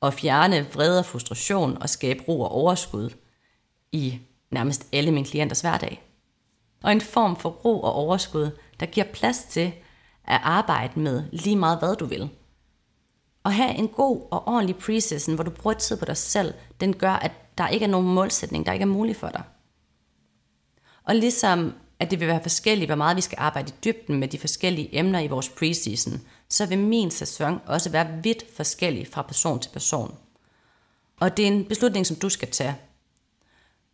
og 0.00 0.14
fjerne 0.14 0.66
vrede 0.72 0.98
og 0.98 1.06
frustration 1.06 1.78
og 1.82 1.88
skabe 1.88 2.24
ro 2.28 2.40
og 2.40 2.50
overskud 2.50 3.10
i 3.92 4.18
nærmest 4.50 4.86
alle 4.92 5.10
mine 5.10 5.26
klienters 5.26 5.60
hverdag. 5.60 6.02
Og 6.82 6.92
en 6.92 7.00
form 7.00 7.36
for 7.36 7.48
ro 7.48 7.80
og 7.80 7.92
overskud, 7.92 8.50
der 8.80 8.86
giver 8.86 9.06
plads 9.12 9.44
til 9.50 9.72
at 10.24 10.40
arbejde 10.42 11.00
med 11.00 11.24
lige 11.32 11.56
meget 11.56 11.78
hvad 11.78 11.96
du 11.96 12.06
vil. 12.06 12.28
Og 13.44 13.54
have 13.54 13.74
en 13.74 13.88
god 13.88 14.28
og 14.30 14.48
ordentlig 14.48 14.76
pre 14.76 15.34
hvor 15.34 15.44
du 15.44 15.50
bruger 15.50 15.74
tid 15.74 15.96
på 15.96 16.04
dig 16.04 16.16
selv, 16.16 16.54
den 16.80 16.96
gør, 16.96 17.12
at 17.12 17.32
der 17.58 17.68
ikke 17.68 17.84
er 17.84 17.90
nogen 17.90 18.14
målsætning, 18.14 18.66
der 18.66 18.72
ikke 18.72 18.82
er 18.82 18.86
mulig 18.86 19.16
for 19.16 19.28
dig. 19.28 19.42
Og 21.04 21.14
ligesom 21.14 21.74
at 22.00 22.10
det 22.10 22.20
vil 22.20 22.28
være 22.28 22.42
forskelligt, 22.42 22.88
hvor 22.88 22.96
meget 22.96 23.16
vi 23.16 23.20
skal 23.20 23.38
arbejde 23.40 23.72
i 23.72 23.74
dybden 23.84 24.20
med 24.20 24.28
de 24.28 24.38
forskellige 24.38 24.98
emner 24.98 25.20
i 25.20 25.26
vores 25.26 25.48
preseason, 25.48 26.20
så 26.48 26.66
vil 26.66 26.78
min 26.78 27.10
sæson 27.10 27.60
også 27.66 27.90
være 27.90 28.22
vidt 28.22 28.44
forskellig 28.56 29.06
fra 29.06 29.22
person 29.22 29.60
til 29.60 29.70
person. 29.70 30.14
Og 31.20 31.36
det 31.36 31.42
er 31.42 31.46
en 31.46 31.64
beslutning, 31.64 32.06
som 32.06 32.16
du 32.16 32.28
skal 32.28 32.50
tage. 32.50 32.76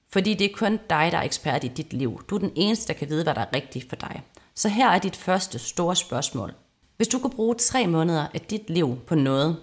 Fordi 0.09 0.35
det 0.35 0.51
er 0.51 0.55
kun 0.57 0.73
dig, 0.91 1.09
der 1.13 1.19
er 1.19 1.23
ekspert 1.23 1.65
i 1.65 1.69
dit 1.69 1.93
liv. 1.93 2.25
Du 2.31 2.35
er 2.35 2.39
den 2.39 2.53
eneste, 2.55 2.89
der 2.93 2.99
kan 2.99 3.09
vide, 3.09 3.23
hvad 3.23 3.35
der 3.35 3.41
er 3.41 3.55
rigtigt 3.55 3.89
for 3.89 3.97
dig. 3.97 4.23
Så 4.55 4.69
her 4.69 4.89
er 4.89 4.99
dit 4.99 5.17
første 5.17 5.59
store 5.59 5.97
spørgsmål. 5.97 6.55
Hvis 6.97 7.09
du 7.09 7.19
kunne 7.19 7.37
bruge 7.37 7.55
tre 7.55 7.87
måneder 7.87 8.27
af 8.35 8.41
dit 8.41 8.71
liv 8.71 8.99
på 9.07 9.15
noget, 9.15 9.63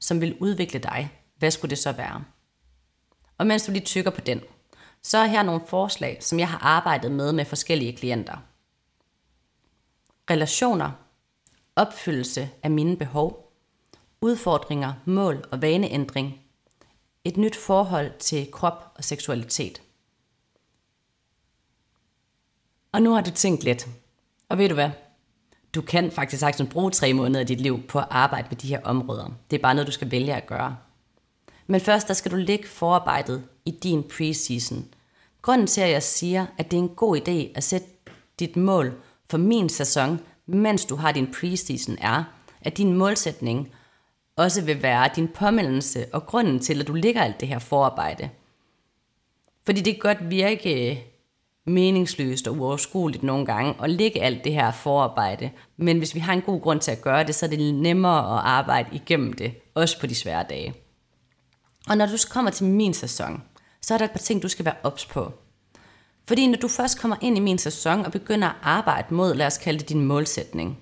som 0.00 0.20
vil 0.20 0.36
udvikle 0.40 0.80
dig, 0.80 1.10
hvad 1.38 1.50
skulle 1.50 1.70
det 1.70 1.78
så 1.78 1.92
være? 1.92 2.24
Og 3.42 3.46
mens 3.46 3.62
du 3.62 3.72
lige 3.72 3.84
tykker 3.84 4.10
på 4.10 4.20
den, 4.20 4.40
så 5.02 5.18
er 5.18 5.26
her 5.26 5.42
nogle 5.42 5.60
forslag, 5.66 6.18
som 6.20 6.38
jeg 6.38 6.48
har 6.48 6.58
arbejdet 6.58 7.12
med 7.12 7.32
med 7.32 7.44
forskellige 7.44 7.96
klienter. 7.96 8.36
Relationer, 10.30 10.90
opfyldelse 11.76 12.50
af 12.62 12.70
mine 12.70 12.96
behov, 12.96 13.52
udfordringer, 14.20 14.92
mål 15.04 15.44
og 15.50 15.62
vaneændring, 15.62 16.40
et 17.24 17.36
nyt 17.36 17.56
forhold 17.56 18.18
til 18.18 18.50
krop 18.52 18.92
og 18.94 19.04
seksualitet. 19.04 19.82
Og 22.92 23.02
nu 23.02 23.12
har 23.12 23.20
du 23.20 23.30
tænkt 23.30 23.64
lidt. 23.64 23.88
Og 24.48 24.58
ved 24.58 24.68
du 24.68 24.74
hvad? 24.74 24.90
Du 25.74 25.82
kan 25.82 26.10
faktisk 26.10 26.40
sagtens 26.40 26.70
bruge 26.70 26.90
tre 26.90 27.12
måneder 27.12 27.40
af 27.40 27.46
dit 27.46 27.60
liv 27.60 27.86
på 27.86 27.98
at 27.98 28.06
arbejde 28.10 28.48
med 28.50 28.56
de 28.56 28.68
her 28.68 28.80
områder. 28.84 29.30
Det 29.50 29.58
er 29.58 29.62
bare 29.62 29.74
noget, 29.74 29.86
du 29.86 29.92
skal 29.92 30.10
vælge 30.10 30.34
at 30.34 30.46
gøre. 30.46 30.76
Men 31.66 31.80
først 31.80 32.08
der 32.08 32.14
skal 32.14 32.30
du 32.30 32.36
lægge 32.36 32.68
forarbejdet 32.68 33.44
i 33.64 33.70
din 33.70 34.02
preseason. 34.02 34.84
Grunden 35.42 35.66
til, 35.66 35.80
at 35.80 35.90
jeg 35.90 36.02
siger, 36.02 36.46
at 36.58 36.70
det 36.70 36.76
er 36.76 36.82
en 36.82 36.88
god 36.88 37.16
idé 37.16 37.52
at 37.54 37.64
sætte 37.64 37.86
dit 38.38 38.56
mål 38.56 38.92
for 39.30 39.38
min 39.38 39.68
sæson, 39.68 40.20
mens 40.46 40.84
du 40.84 40.96
har 40.96 41.12
din 41.12 41.34
preseason, 41.40 41.96
er, 42.00 42.24
at 42.60 42.76
din 42.76 42.92
målsætning 42.92 43.72
også 44.36 44.62
vil 44.62 44.82
være 44.82 45.10
din 45.16 45.28
påmeldelse 45.28 46.06
og 46.12 46.26
grunden 46.26 46.60
til, 46.60 46.80
at 46.80 46.88
du 46.88 46.92
ligger 46.92 47.22
alt 47.22 47.40
det 47.40 47.48
her 47.48 47.58
forarbejde. 47.58 48.28
Fordi 49.66 49.80
det 49.80 49.94
kan 49.94 50.00
godt 50.00 50.30
virke 50.30 51.04
meningsløst 51.66 52.48
og 52.48 52.54
uoverskueligt 52.54 53.22
nogle 53.22 53.46
gange 53.46 53.74
at 53.82 53.90
lægge 53.90 54.22
alt 54.22 54.44
det 54.44 54.52
her 54.52 54.70
forarbejde. 54.70 55.50
Men 55.76 55.98
hvis 55.98 56.14
vi 56.14 56.20
har 56.20 56.32
en 56.32 56.42
god 56.42 56.60
grund 56.60 56.80
til 56.80 56.90
at 56.90 57.02
gøre 57.02 57.24
det, 57.24 57.34
så 57.34 57.46
er 57.46 57.50
det 57.50 57.74
nemmere 57.74 58.38
at 58.38 58.44
arbejde 58.44 58.88
igennem 58.92 59.32
det, 59.32 59.54
også 59.74 60.00
på 60.00 60.06
de 60.06 60.14
svære 60.14 60.44
dage. 60.48 60.74
Og 61.88 61.96
når 61.96 62.06
du 62.06 62.16
kommer 62.30 62.50
til 62.50 62.66
min 62.66 62.94
sæson, 62.94 63.42
så 63.80 63.94
er 63.94 63.98
der 63.98 64.04
et 64.04 64.10
par 64.10 64.18
ting, 64.18 64.42
du 64.42 64.48
skal 64.48 64.64
være 64.64 64.74
ops 64.82 65.06
på. 65.06 65.32
Fordi 66.28 66.46
når 66.46 66.58
du 66.58 66.68
først 66.68 67.00
kommer 67.00 67.16
ind 67.20 67.36
i 67.36 67.40
min 67.40 67.58
sæson 67.58 68.04
og 68.04 68.12
begynder 68.12 68.48
at 68.48 68.54
arbejde 68.62 69.14
mod, 69.14 69.34
lad 69.34 69.46
os 69.46 69.58
kalde 69.58 69.78
det 69.78 69.88
din 69.88 70.04
målsætning, 70.04 70.78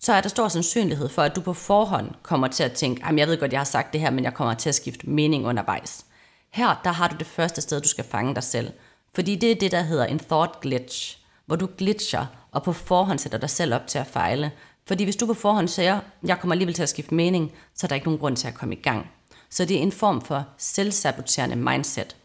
så 0.00 0.12
er 0.12 0.20
der 0.20 0.28
stor 0.28 0.48
sandsynlighed 0.48 1.08
for, 1.08 1.22
at 1.22 1.36
du 1.36 1.40
på 1.40 1.52
forhånd 1.52 2.10
kommer 2.22 2.48
til 2.48 2.62
at 2.62 2.72
tænke, 2.72 3.06
jeg 3.16 3.28
ved 3.28 3.40
godt, 3.40 3.52
jeg 3.52 3.60
har 3.60 3.64
sagt 3.64 3.92
det 3.92 4.00
her, 4.00 4.10
men 4.10 4.24
jeg 4.24 4.34
kommer 4.34 4.54
til 4.54 4.68
at 4.68 4.74
skifte 4.74 5.10
mening 5.10 5.46
undervejs. 5.46 6.04
Her, 6.50 6.80
der 6.84 6.90
har 6.90 7.08
du 7.08 7.16
det 7.18 7.26
første 7.26 7.60
sted, 7.60 7.80
du 7.80 7.88
skal 7.88 8.04
fange 8.04 8.34
dig 8.34 8.42
selv. 8.42 8.72
Fordi 9.14 9.36
det 9.36 9.50
er 9.50 9.54
det, 9.54 9.72
der 9.72 9.82
hedder 9.82 10.04
en 10.06 10.18
thought 10.18 10.60
glitch, 10.60 11.18
hvor 11.46 11.56
du 11.56 11.68
glitcher 11.78 12.26
og 12.52 12.62
på 12.62 12.72
forhånd 12.72 13.18
sætter 13.18 13.38
dig 13.38 13.50
selv 13.50 13.74
op 13.74 13.86
til 13.86 13.98
at 13.98 14.06
fejle. 14.06 14.52
Fordi 14.86 15.04
hvis 15.04 15.16
du 15.16 15.26
på 15.26 15.34
forhånd 15.34 15.68
siger, 15.68 16.00
jeg 16.26 16.40
kommer 16.40 16.54
alligevel 16.54 16.74
til 16.74 16.82
at 16.82 16.88
skifte 16.88 17.14
mening, 17.14 17.52
så 17.74 17.86
er 17.86 17.88
der 17.88 17.94
ikke 17.94 18.06
nogen 18.06 18.20
grund 18.20 18.36
til 18.36 18.48
at 18.48 18.54
komme 18.54 18.74
i 18.74 18.80
gang. 18.82 19.10
Så 19.54 19.64
det 19.64 19.76
er 19.76 19.82
en 19.82 19.92
form 19.92 20.20
for 20.20 20.46
selvsaboterende 20.58 21.56
mindset. 21.56 22.16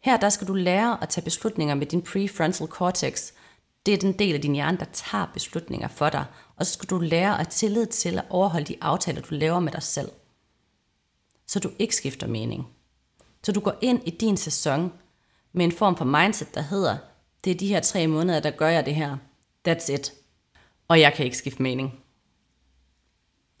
Her 0.00 0.16
der 0.16 0.28
skal 0.28 0.48
du 0.48 0.54
lære 0.54 1.02
at 1.02 1.08
tage 1.08 1.24
beslutninger 1.24 1.74
med 1.74 1.86
din 1.86 2.02
prefrontal 2.02 2.66
cortex. 2.66 3.32
Det 3.86 3.94
er 3.94 3.98
den 3.98 4.12
del 4.12 4.34
af 4.34 4.40
din 4.40 4.54
hjerne, 4.54 4.78
der 4.78 4.84
tager 4.84 5.26
beslutninger 5.34 5.88
for 5.88 6.08
dig. 6.08 6.24
Og 6.56 6.66
så 6.66 6.72
skal 6.72 6.88
du 6.88 6.98
lære 6.98 7.40
at 7.40 7.48
tillid 7.48 7.86
til 7.86 8.18
at 8.18 8.24
overholde 8.30 8.66
de 8.66 8.76
aftaler, 8.80 9.20
du 9.20 9.34
laver 9.34 9.60
med 9.60 9.72
dig 9.72 9.82
selv. 9.82 10.08
Så 11.46 11.60
du 11.60 11.70
ikke 11.78 11.96
skifter 11.96 12.26
mening. 12.26 12.66
Så 13.42 13.52
du 13.52 13.60
går 13.60 13.74
ind 13.80 14.00
i 14.06 14.10
din 14.10 14.36
sæson 14.36 14.92
med 15.52 15.64
en 15.64 15.72
form 15.72 15.96
for 15.96 16.04
mindset, 16.04 16.54
der 16.54 16.62
hedder, 16.62 16.96
det 17.44 17.50
er 17.50 17.54
de 17.54 17.68
her 17.68 17.80
tre 17.80 18.06
måneder, 18.06 18.40
der 18.40 18.50
gør 18.50 18.68
jeg 18.68 18.86
det 18.86 18.94
her. 18.94 19.16
That's 19.68 19.92
it. 19.92 20.12
Og 20.88 21.00
jeg 21.00 21.12
kan 21.14 21.24
ikke 21.24 21.36
skifte 21.38 21.62
mening. 21.62 22.03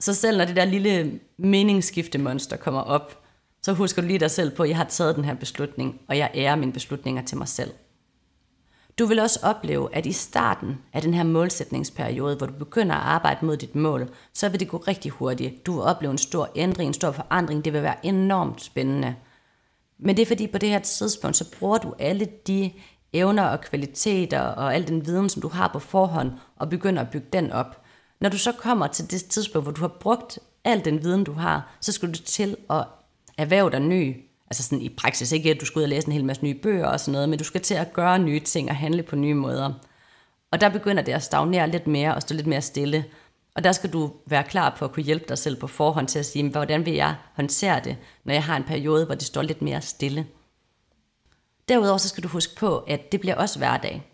Så 0.04 0.14
selv 0.14 0.38
når 0.38 0.44
det 0.44 0.56
der 0.56 0.64
lille 0.64 1.20
meningsskiftemonster 1.36 2.56
kommer 2.56 2.80
op, 2.80 3.18
så 3.62 3.72
husker 3.72 4.02
du 4.02 4.08
lige 4.08 4.18
dig 4.18 4.30
selv 4.30 4.50
på, 4.56 4.62
at 4.62 4.68
jeg 4.68 4.76
har 4.76 4.84
taget 4.84 5.16
den 5.16 5.24
her 5.24 5.34
beslutning, 5.34 6.00
og 6.08 6.18
jeg 6.18 6.30
ærer 6.34 6.56
mine 6.56 6.72
beslutninger 6.72 7.22
til 7.22 7.38
mig 7.38 7.48
selv. 7.48 7.70
Du 8.98 9.06
vil 9.06 9.18
også 9.18 9.40
opleve, 9.42 9.94
at 9.94 10.06
i 10.06 10.12
starten 10.12 10.78
af 10.92 11.02
den 11.02 11.14
her 11.14 11.22
målsætningsperiode, 11.22 12.36
hvor 12.36 12.46
du 12.46 12.52
begynder 12.52 12.94
at 12.94 13.02
arbejde 13.02 13.46
mod 13.46 13.56
dit 13.56 13.74
mål, 13.74 14.08
så 14.34 14.48
vil 14.48 14.60
det 14.60 14.68
gå 14.68 14.76
rigtig 14.76 15.10
hurtigt. 15.10 15.66
Du 15.66 15.72
vil 15.72 15.82
opleve 15.82 16.10
en 16.10 16.18
stor 16.18 16.50
ændring, 16.56 16.88
en 16.88 16.94
stor 16.94 17.12
forandring. 17.12 17.64
Det 17.64 17.72
vil 17.72 17.82
være 17.82 18.06
enormt 18.06 18.62
spændende. 18.62 19.14
Men 19.98 20.16
det 20.16 20.22
er 20.22 20.26
fordi 20.26 20.46
på 20.46 20.58
det 20.58 20.68
her 20.68 20.78
tidspunkt, 20.78 21.36
så 21.36 21.50
bruger 21.58 21.78
du 21.78 21.94
alle 21.98 22.28
de 22.46 22.72
evner 23.12 23.44
og 23.44 23.60
kvaliteter 23.60 24.40
og 24.40 24.74
al 24.74 24.88
den 24.88 25.06
viden, 25.06 25.28
som 25.28 25.42
du 25.42 25.48
har 25.48 25.70
på 25.72 25.78
forhånd, 25.78 26.32
og 26.56 26.70
begynder 26.70 27.02
at 27.02 27.10
bygge 27.10 27.28
den 27.32 27.52
op. 27.52 27.83
Når 28.20 28.28
du 28.28 28.38
så 28.38 28.52
kommer 28.52 28.86
til 28.86 29.10
det 29.10 29.24
tidspunkt, 29.24 29.64
hvor 29.64 29.72
du 29.72 29.80
har 29.80 29.88
brugt 29.88 30.38
al 30.64 30.84
den 30.84 31.02
viden, 31.02 31.24
du 31.24 31.32
har, 31.32 31.76
så 31.80 31.92
skal 31.92 32.08
du 32.08 32.18
til 32.18 32.56
at 32.70 32.84
erhverve 33.38 33.70
dig 33.70 33.80
ny. 33.80 34.16
Altså 34.50 34.62
sådan 34.62 34.80
i 34.80 34.88
praksis, 34.88 35.32
ikke 35.32 35.50
at 35.50 35.60
du 35.60 35.66
skal 35.66 35.78
ud 35.78 35.82
og 35.82 35.88
læse 35.88 36.06
en 36.06 36.12
hel 36.12 36.24
masse 36.24 36.44
nye 36.44 36.54
bøger 36.54 36.86
og 36.86 37.00
sådan 37.00 37.12
noget, 37.12 37.28
men 37.28 37.38
du 37.38 37.44
skal 37.44 37.60
til 37.60 37.74
at 37.74 37.92
gøre 37.92 38.18
nye 38.18 38.40
ting 38.40 38.70
og 38.70 38.76
handle 38.76 39.02
på 39.02 39.16
nye 39.16 39.34
måder. 39.34 39.72
Og 40.50 40.60
der 40.60 40.68
begynder 40.68 41.02
det 41.02 41.12
at 41.12 41.22
stagnere 41.22 41.70
lidt 41.70 41.86
mere 41.86 42.14
og 42.14 42.22
stå 42.22 42.34
lidt 42.34 42.46
mere 42.46 42.62
stille. 42.62 43.04
Og 43.54 43.64
der 43.64 43.72
skal 43.72 43.92
du 43.92 44.12
være 44.26 44.44
klar 44.44 44.76
på 44.78 44.84
at 44.84 44.92
kunne 44.92 45.02
hjælpe 45.02 45.24
dig 45.28 45.38
selv 45.38 45.56
på 45.56 45.66
forhånd 45.66 46.08
til 46.08 46.18
at 46.18 46.26
sige, 46.26 46.50
hvordan 46.50 46.86
vil 46.86 46.94
jeg 46.94 47.14
håndtere 47.34 47.80
det, 47.84 47.96
når 48.24 48.32
jeg 48.32 48.44
har 48.44 48.56
en 48.56 48.64
periode, 48.64 49.06
hvor 49.06 49.14
det 49.14 49.26
står 49.26 49.42
lidt 49.42 49.62
mere 49.62 49.80
stille. 49.80 50.26
Derudover 51.68 51.98
så 51.98 52.08
skal 52.08 52.22
du 52.22 52.28
huske 52.28 52.56
på, 52.56 52.78
at 52.78 53.12
det 53.12 53.20
bliver 53.20 53.36
også 53.36 53.58
hverdag. 53.58 54.13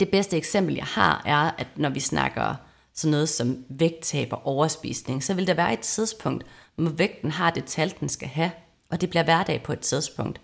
Det 0.00 0.08
bedste 0.08 0.36
eksempel, 0.36 0.74
jeg 0.74 0.84
har, 0.84 1.22
er, 1.26 1.50
at 1.58 1.66
når 1.76 1.88
vi 1.88 2.00
snakker 2.00 2.54
sådan 2.94 3.10
noget 3.10 3.28
som 3.28 3.64
vægttab 3.68 4.32
og 4.32 4.46
overspisning, 4.46 5.24
så 5.24 5.34
vil 5.34 5.46
der 5.46 5.54
være 5.54 5.72
et 5.72 5.80
tidspunkt, 5.80 6.46
hvor 6.76 6.90
vægten 6.90 7.30
har 7.30 7.50
det 7.50 7.64
tal, 7.64 7.94
den 8.00 8.08
skal 8.08 8.28
have, 8.28 8.50
og 8.90 9.00
det 9.00 9.10
bliver 9.10 9.24
hverdag 9.24 9.62
på 9.62 9.72
et 9.72 9.80
tidspunkt. 9.80 10.40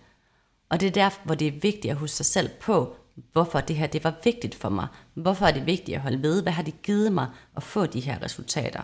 Og 0.69 0.81
det 0.81 0.87
er 0.87 0.91
der, 0.91 1.11
hvor 1.25 1.35
det 1.35 1.49
er 1.49 1.61
vigtigt 1.61 1.91
at 1.91 1.97
huske 1.97 2.17
sig 2.17 2.27
selv 2.27 2.51
på, 2.61 2.97
hvorfor 3.33 3.61
det 3.61 3.77
her 3.77 3.87
det 3.87 4.05
var 4.05 4.15
vigtigt 4.25 4.55
for 4.55 4.69
mig. 4.69 4.87
Hvorfor 5.15 5.47
er 5.47 5.53
det 5.53 5.67
vigtigt 5.67 5.97
at 5.97 6.03
holde 6.03 6.23
ved? 6.23 6.43
Hvad 6.43 6.53
har 6.53 6.63
det 6.63 6.83
givet 6.83 7.13
mig 7.13 7.27
at 7.57 7.63
få 7.63 7.87
de 7.87 8.01
her 8.01 8.23
resultater? 8.23 8.83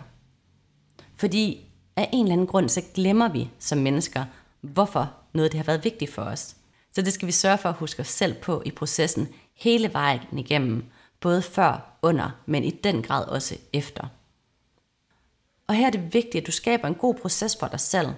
Fordi 1.15 1.65
af 1.95 2.09
en 2.13 2.25
eller 2.25 2.33
anden 2.33 2.47
grund, 2.47 2.69
så 2.69 2.81
glemmer 2.93 3.29
vi 3.29 3.49
som 3.59 3.77
mennesker, 3.77 4.25
hvorfor 4.61 5.13
noget 5.33 5.51
det 5.51 5.57
har 5.57 5.65
været 5.65 5.83
vigtigt 5.83 6.13
for 6.13 6.21
os. 6.21 6.55
Så 6.91 7.01
det 7.01 7.13
skal 7.13 7.27
vi 7.27 7.31
sørge 7.31 7.57
for 7.57 7.69
at 7.69 7.75
huske 7.75 8.01
os 8.01 8.07
selv 8.07 8.33
på 8.33 8.63
i 8.65 8.71
processen 8.71 9.27
hele 9.63 9.93
vejen 9.93 10.39
igennem, 10.39 10.85
både 11.19 11.41
før, 11.41 11.97
under, 12.01 12.29
men 12.45 12.63
i 12.63 12.71
den 12.71 13.01
grad 13.01 13.25
også 13.25 13.57
efter. 13.73 14.07
Og 15.67 15.75
her 15.75 15.87
er 15.87 15.91
det 15.91 16.13
vigtigt, 16.13 16.35
at 16.35 16.47
du 16.47 16.51
skaber 16.51 16.87
en 16.87 16.95
god 16.95 17.15
proces 17.15 17.57
for 17.59 17.67
dig 17.67 17.79
selv, 17.79 18.09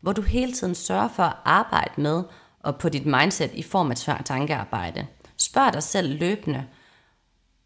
hvor 0.00 0.12
du 0.12 0.22
hele 0.22 0.52
tiden 0.52 0.74
sørger 0.74 1.08
for 1.08 1.22
at 1.22 1.36
arbejde 1.44 2.00
med 2.00 2.22
og 2.60 2.78
på 2.78 2.88
dit 2.88 3.06
mindset 3.06 3.50
i 3.54 3.62
form 3.62 3.90
af 3.90 3.96
tankearbejde. 4.24 5.06
Spørg 5.36 5.72
dig 5.72 5.82
selv 5.82 6.18
løbende, 6.18 6.66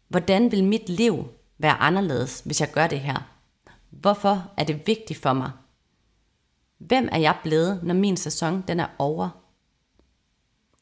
hvordan 0.07 0.51
vil 0.51 0.63
mit 0.63 0.89
liv 0.89 1.27
være 1.57 1.73
anderledes, 1.73 2.41
hvis 2.45 2.61
jeg 2.61 2.71
gør 2.71 2.87
det 2.87 2.99
her? 2.99 3.29
Hvorfor 3.89 4.51
er 4.57 4.63
det 4.63 4.87
vigtigt 4.87 5.21
for 5.21 5.33
mig? 5.33 5.51
Hvem 6.77 7.09
er 7.11 7.17
jeg 7.17 7.35
blevet, 7.43 7.83
når 7.83 7.93
min 7.93 8.17
sæson 8.17 8.63
den 8.67 8.79
er 8.79 8.87
over? 8.97 9.29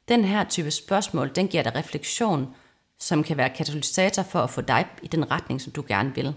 Den 0.08 0.26
her 0.26 0.44
type 0.44 0.72
spørgsmål, 0.72 1.32
den 1.36 1.48
giver 1.48 1.64
dig 1.64 1.76
refleksion, 1.76 2.56
som 3.00 3.24
kan 3.24 3.38
være 3.38 3.50
katalysator 3.50 4.24
for 4.24 4.40
at 4.40 4.50
få 4.50 4.62
dig 4.62 4.86
i 5.02 5.08
den 5.08 5.32
retning, 5.32 5.62
som 5.62 5.72
du 5.72 5.84
gerne 5.88 6.16
vil. 6.16 6.34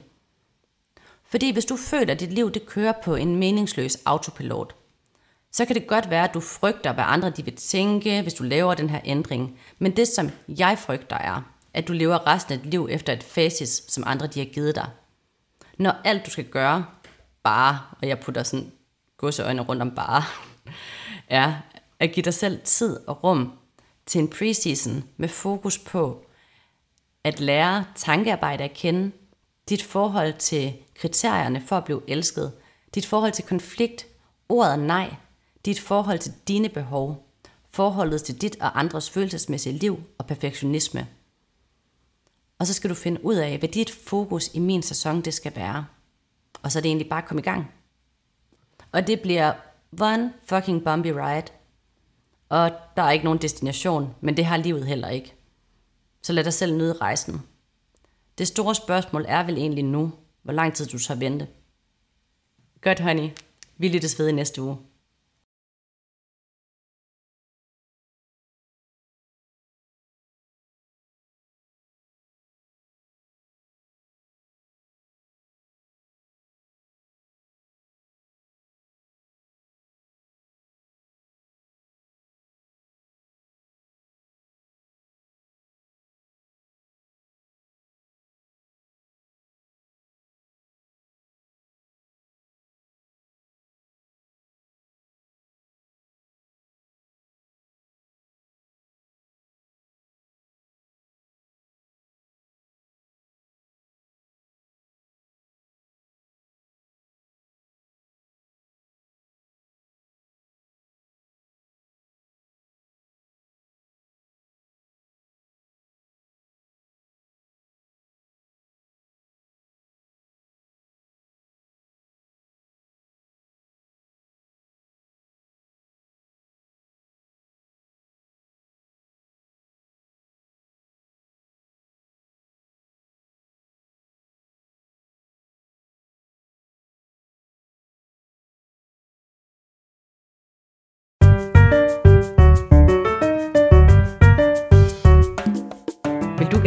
Fordi 1.25 1.53
hvis 1.53 1.65
du 1.65 1.77
føler, 1.77 2.15
at 2.15 2.21
dit 2.21 2.33
liv 2.33 2.51
det 2.51 2.67
kører 2.67 2.93
på 3.05 3.15
en 3.15 3.37
meningsløs 3.37 3.99
autopilot, 4.05 4.75
så 5.53 5.65
kan 5.65 5.77
det 5.77 5.87
godt 5.87 6.11
være, 6.11 6.25
at 6.25 6.35
du 6.35 6.41
frygter, 6.41 6.93
hvad 6.93 7.05
andre 7.07 7.31
de 7.31 7.45
vil 7.45 7.57
tænke, 7.57 8.23
hvis 8.23 8.35
du 8.35 8.43
laver 8.45 8.75
den 8.75 8.91
her 8.91 9.01
ændring. 9.05 9.59
Men 9.79 9.97
det, 9.97 10.09
som 10.09 10.31
jeg 10.49 10.79
frygter, 10.79 11.17
er, 11.17 11.43
at 11.75 11.89
du 11.89 11.93
lever 11.93 12.27
resten 12.27 12.55
af 12.55 12.61
dit 12.61 12.71
liv 12.71 12.89
efter 12.91 13.13
et 13.13 13.23
facis, 13.23 13.83
som 13.89 14.05
andre 14.07 14.27
de 14.27 14.39
har 14.39 14.47
givet 14.47 14.75
dig. 14.75 14.89
Når 15.79 15.95
alt 16.05 16.27
du 16.27 16.31
skal 16.31 16.45
gøre, 16.45 16.87
bare, 17.43 17.79
og 18.03 18.09
jeg 18.09 18.21
putter 18.21 18.43
sådan 18.43 18.73
godseøjne 19.17 19.63
rundt 19.63 19.83
om 19.83 19.91
bare, 19.91 20.23
er 21.29 21.55
at 22.01 22.13
give 22.13 22.25
dig 22.25 22.35
selv 22.35 22.61
tid 22.65 23.01
og 23.07 23.25
rum 23.25 23.53
til 24.07 24.21
en 24.21 24.29
preseason 24.29 25.05
med 25.17 25.29
fokus 25.29 25.79
på 25.79 26.25
at 27.25 27.41
lære 27.41 27.85
tankearbejde 27.95 28.65
at 28.65 28.75
kende, 28.75 29.13
dit 29.69 29.83
forhold 29.83 30.35
til 30.39 30.75
kriterierne 30.95 31.63
for 31.67 31.77
at 31.77 31.85
blive 31.85 32.03
elsket, 32.09 32.53
dit 32.95 33.07
forhold 33.07 33.33
til 33.33 33.45
konflikt, 33.45 34.07
ordet 34.49 34.79
nej, 34.79 35.15
dit 35.65 35.81
forhold 35.81 36.19
til 36.19 36.33
dine 36.49 36.69
behov, 36.69 37.27
forholdet 37.71 38.23
til 38.23 38.41
dit 38.41 38.57
og 38.61 38.79
andres 38.79 39.11
følelsesmæssige 39.11 39.79
liv 39.79 40.01
og 40.19 40.27
perfektionisme. 40.27 41.09
Og 42.59 42.67
så 42.67 42.75
skal 42.75 42.91
du 42.91 42.95
finde 42.95 43.25
ud 43.25 43.35
af, 43.35 43.59
hvad 43.59 43.69
dit 43.69 43.91
fokus 43.91 44.55
i 44.55 44.59
min 44.59 44.83
sæson 44.83 45.21
det 45.21 45.35
skal 45.35 45.57
være. 45.57 45.87
Og 46.63 46.73
så 46.73 46.79
er 46.79 46.81
det 46.81 46.89
egentlig 46.89 47.09
bare 47.09 47.23
at 47.23 47.29
komme 47.29 47.41
i 47.41 47.45
gang. 47.45 47.73
Og 48.93 49.07
det 49.07 49.21
bliver 49.21 49.53
one 50.01 50.33
fucking 50.45 50.85
bumpy 50.85 51.09
ride. 51.09 51.47
Og 52.51 52.73
der 52.97 53.03
er 53.03 53.11
ikke 53.11 53.25
nogen 53.25 53.43
destination, 53.43 54.15
men 54.21 54.37
det 54.37 54.45
har 54.45 54.57
livet 54.57 54.87
heller 54.87 55.09
ikke. 55.09 55.35
Så 56.23 56.33
lad 56.33 56.45
dig 56.45 56.53
selv 56.53 56.77
nyde 56.77 56.93
rejsen. 56.93 57.43
Det 58.39 58.49
store 58.49 58.75
spørgsmål 58.75 59.25
er 59.29 59.43
vel 59.43 59.59
egentlig 59.59 59.85
nu, 59.85 60.13
hvor 60.43 60.53
lang 60.53 60.75
tid 60.75 60.87
du 60.87 60.99
så 60.99 61.15
vente. 61.15 61.49
Godt, 62.81 63.01
honey. 63.01 63.31
Vi 63.77 63.89
lyttes 63.89 64.19
ved 64.19 64.29
i 64.29 64.33
næste 64.33 64.63
uge. 64.63 64.79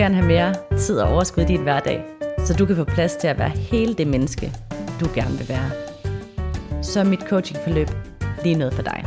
Gerne 0.03 0.15
have 0.15 0.27
mere 0.27 0.77
tid 0.77 0.99
og 0.99 1.09
overskud 1.09 1.43
i 1.43 1.45
din 1.45 1.61
hverdag, 1.61 2.03
så 2.45 2.53
du 2.53 2.65
kan 2.65 2.75
få 2.75 2.83
plads 2.83 3.15
til 3.15 3.27
at 3.27 3.39
være 3.39 3.49
hele 3.49 3.93
det 3.93 4.07
menneske, 4.07 4.53
du 4.99 5.07
gerne 5.15 5.37
vil 5.37 5.49
være? 5.49 5.71
Så 6.81 6.99
er 6.99 7.03
mit 7.03 7.21
coachingforløb 7.29 7.87
lige 8.43 8.55
noget 8.55 8.73
for 8.73 8.81
dig. 8.81 9.05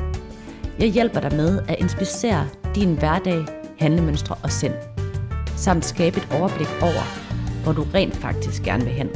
Jeg 0.79 0.89
hjælper 0.89 1.21
dig 1.21 1.37
med 1.37 1.61
at 1.69 1.77
inspicere 1.79 2.49
din 2.75 2.99
hverdag, 2.99 3.45
handlemønstre 3.79 4.37
og 4.43 4.51
sind, 4.51 4.75
samt 5.57 5.85
skabe 5.85 6.17
et 6.17 6.29
overblik 6.33 6.69
over, 6.83 7.05
hvor 7.63 7.73
du 7.73 7.87
rent 7.95 8.17
faktisk 8.17 8.63
gerne 8.63 8.85
vil 8.85 8.93
hen. 8.93 9.09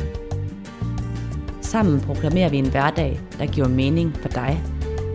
Sammen 1.60 2.00
proklamerer 2.00 2.48
vi 2.48 2.56
en 2.56 2.70
hverdag, 2.70 3.20
der 3.38 3.46
giver 3.46 3.68
mening 3.68 4.16
for 4.22 4.28
dig 4.28 4.62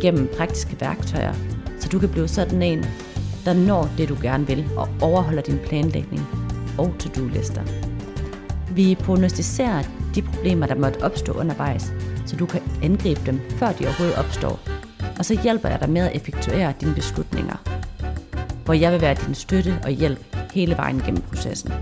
gennem 0.02 0.30
praktiske 0.38 0.78
værktøjer, 0.82 1.34
så 1.80 1.90
du 1.90 2.00
kan 2.00 2.10
blive 2.10 2.28
sådan 2.28 2.62
en, 2.62 2.86
der 3.46 3.54
når 3.54 3.90
det 3.98 4.10
du 4.10 4.18
gerne 4.22 4.48
vil 4.48 4.66
og 4.78 4.90
overholder 5.02 5.42
din 5.42 5.60
planlægning 5.66 6.45
og 6.78 6.96
to-do-lister. 7.00 7.62
Vi 8.72 8.96
prognostiserer 8.96 9.84
de 10.16 10.22
problemer, 10.22 10.68
der 10.68 10.76
måtte 10.76 11.04
opstå 11.04 11.32
undervejs, 11.32 11.94
så 12.26 12.36
du 12.36 12.46
kan 12.46 12.62
angribe 12.84 13.22
dem, 13.26 13.40
før 13.50 13.72
de 13.72 13.86
overhovedet 13.86 14.18
opstår. 14.18 14.60
Og 15.18 15.26
så 15.26 15.40
hjælper 15.44 15.70
jeg 15.70 15.80
dig 15.80 15.90
med 15.90 16.02
at 16.02 16.16
effektuere 16.16 16.74
dine 16.82 16.96
beslutninger, 16.96 17.56
hvor 18.66 18.74
jeg 18.74 18.92
vil 18.92 19.02
være 19.02 19.16
din 19.26 19.36
støtte 19.36 19.80
og 19.84 19.92
hjælp 19.92 20.36
hele 20.54 20.78
vejen 20.78 21.02
gennem 21.02 21.22
processen. 21.22 21.74